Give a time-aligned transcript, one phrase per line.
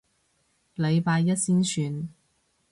[0.77, 2.09] 禮拜一先算